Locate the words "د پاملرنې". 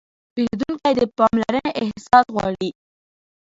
0.99-1.69